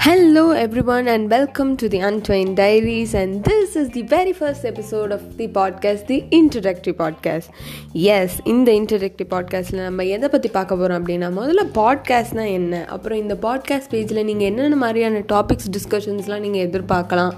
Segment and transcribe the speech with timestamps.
[0.00, 3.12] Hello, everyone, and welcome to the Untwained Diaries.
[3.12, 7.48] And this is the very first episode of the podcast, the Introductory Podcast.
[8.12, 13.34] Yes இந்த introductory பாட்காஸ்ட்டில் நம்ம எதை பற்றி பார்க்க போகிறோம் அப்படின்னா முதல்ல பாட்காஸ்ட்னால் என்ன அப்புறம் இந்த
[13.42, 17.34] பாட்காஸ்ட் பேஜில் நீங்கள் என்னென்ன மாதிரியான டாபிக்ஸ் டிஸ்கஷன்ஸ்லாம் நீங்கள் எதிர்பார்க்கலாம்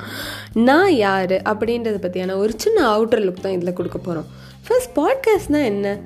[0.62, 4.30] நான் யார் அப்படின்றத பற்றியான ஒரு சின்ன அவுட்டர் லுக் தான் இதில் கொடுக்க போகிறோம்
[4.68, 5.98] ஃபர்ஸ்ட் பாட்காஸ்ட்னால் என்ன?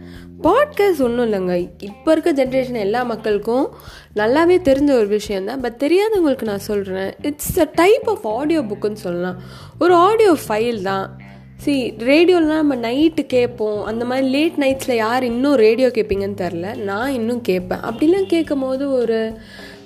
[0.42, 1.68] பாட்காஸ்ட் ஒன்றும் இல்லைங்க.
[1.78, 3.74] இப்போ இருக்க ஜென்ரேஷன் எல்லா மக்களுக்கும்
[4.16, 8.92] நல்லாவே தெரிஞ்ச ஒரு விஷயம் தான் பட் தெரியாதவங்களுக்கு நான் சொல்கிறேன் it's a type of audio புக்குன்னு
[8.92, 9.40] சொல்லலாம்.
[9.80, 11.20] ஒரு ஆடியோ ஃபைல் தான்.
[11.56, 13.84] சி ரேடியோலாம் நம்ம நைட்டு கேட்போம்.
[13.84, 17.78] அந்த மாதிரி லேட் நைட்ஸில் யார் இன்னும் ரேடியோ கேட்பீங்கன்னு தெரில நான் இன்னும் கேட்பேன்.
[17.78, 19.38] அப்படிலாம் கேட்கும் போது ஒரு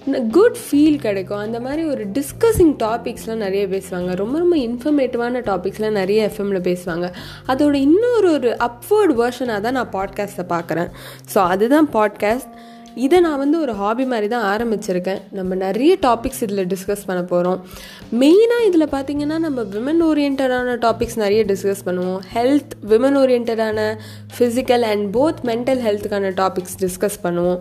[0.07, 1.39] குட் ஃபீல் கிடைக்கும்.
[1.39, 4.17] அந்த மாதிரி ஒரு டிஸ்கஸிங் டாபிக்ஸ்லாம் நிறைய பேசுவாங்க.
[4.17, 7.09] ரொம்ப ரொம்ப இன்ஃபர்மேட்டிவான டாபிக்ஸ்லாம் நிறைய எஃப்எம்மில் பேசுவாங்க.
[7.47, 10.91] அதோட இன்னொரு ஒரு அப்வேர்டு வேர்ஷனாக தான் நான் பாட்காஸ்ட்டை பார்க்குறேன்.
[11.35, 12.53] ஸோ அதுதான் பாட்காஸ்ட்
[12.95, 15.21] இதை நான் வந்து ஒரு ஹாபி மாதிரி தான் ஆரம்பிச்சிருக்கேன்.
[15.31, 17.65] நம்ம நிறைய டாபிக்ஸ் இதில் டிஸ்கஸ் பண்ண போகிறோம்
[18.21, 22.19] மெயினாக இதில் பார்த்தீங்கன்னா நம்ம விமன் ஓரியன்டான டாபிக்ஸ் நிறைய டிஸ்கஸ் பண்ணுவோம்.
[22.35, 23.99] ஹெல்த் விமன் ஓரியன்டான
[24.39, 27.61] ஃபிசிக்கல் அண்ட் போத் மென்டல் ஹெல்த்துக்கான டாபிக்ஸ் டிஸ்கஸ் பண்ணுவோம்.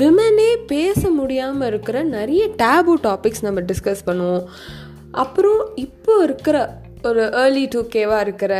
[0.00, 1.10] விமனே பேச
[1.50, 4.44] இல்லாமல் இருக்கிற நிறைய டேபு டாபிக்ஸ் நம்ம டிஸ்கஸ் பண்ணுவோம்.
[5.22, 6.56] அப்புறம் இப்போ இருக்கிற
[7.08, 8.54] ஒரு ஏர்லி டூ கேவாக இருக்கிற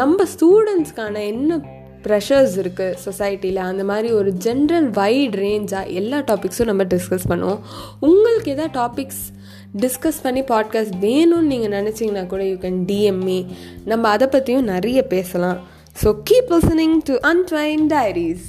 [0.00, 1.58] நம்ம ஸ்டூடெண்ட்ஸ்க்கான என்ன
[2.06, 7.60] ப்ரெஷர்ஸ் இருக்குது சொசைட்டியில் அந்த மாதிரி ஒரு ஜென்ரல் வைட் ரேஞ்சாக எல்லா டாபிக்ஸும் நம்ம டிஸ்கஸ் பண்ணுவோம்.
[8.08, 9.22] உங்களுக்கு எதாவது டாபிக்ஸ்
[9.84, 13.40] டிஸ்கஸ் பண்ணி பாட்காஸ்ட் வேணும்னு நீங்கள் நினச்சிங்கன்னா கூட யூ கேன் டிஎம்ஏ
[13.92, 15.60] நம்ம அதை பற்றியும் நிறைய பேசலாம்.
[16.02, 18.48] So keep listening to Untwine Diaries